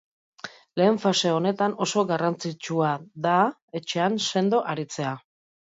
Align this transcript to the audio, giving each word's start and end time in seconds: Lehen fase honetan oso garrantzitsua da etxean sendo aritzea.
Lehen 0.79 0.95
fase 1.03 1.33
honetan 1.33 1.75
oso 1.87 2.05
garrantzitsua 2.13 2.89
da 3.27 3.37
etxean 3.81 4.21
sendo 4.31 4.65
aritzea. 4.75 5.17